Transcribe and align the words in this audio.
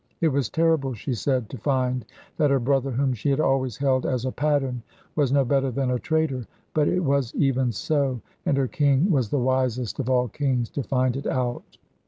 It 0.19 0.29
was 0.29 0.49
terrible, 0.49 0.95
she 0.95 1.13
said, 1.13 1.47
to 1.51 1.59
find 1.59 2.05
that 2.37 2.49
her 2.49 2.59
brother, 2.59 2.89
whom 2.89 3.13
she 3.13 3.29
had 3.29 3.39
always 3.39 3.77
held 3.77 4.03
as 4.03 4.25
a 4.25 4.31
pattern, 4.31 4.81
was 5.15 5.31
no 5.31 5.45
better 5.45 5.69
than 5.69 5.91
a 5.91 5.99
traitor; 5.99 6.47
but 6.73 6.87
it 6.87 7.01
was 7.01 7.35
even 7.35 7.71
so, 7.71 8.19
and 8.43 8.57
her 8.57 8.67
king 8.67 9.11
was 9.11 9.29
the 9.29 9.37
wisest 9.37 9.99
of 9.99 10.09
all 10.09 10.27
kings 10.27 10.71
to 10.71 10.81
find 10.81 11.15
it 11.15 11.27
out. 11.27 11.77